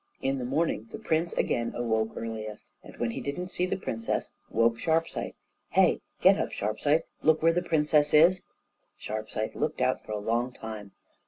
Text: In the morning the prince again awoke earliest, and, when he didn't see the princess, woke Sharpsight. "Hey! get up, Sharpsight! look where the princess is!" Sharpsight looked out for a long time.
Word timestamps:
In 0.19 0.39
the 0.39 0.45
morning 0.45 0.87
the 0.91 0.97
prince 0.97 1.33
again 1.33 1.73
awoke 1.75 2.13
earliest, 2.17 2.71
and, 2.81 2.97
when 2.97 3.11
he 3.11 3.21
didn't 3.21 3.49
see 3.49 3.67
the 3.67 3.77
princess, 3.77 4.31
woke 4.49 4.79
Sharpsight. 4.79 5.35
"Hey! 5.69 6.01
get 6.21 6.39
up, 6.39 6.49
Sharpsight! 6.49 7.03
look 7.21 7.43
where 7.43 7.53
the 7.53 7.61
princess 7.61 8.11
is!" 8.11 8.41
Sharpsight 8.99 9.53
looked 9.53 9.79
out 9.79 10.03
for 10.03 10.13
a 10.13 10.17
long 10.17 10.53
time. 10.53 10.93